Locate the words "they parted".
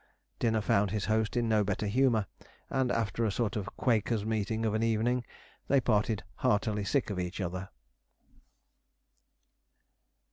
5.67-6.23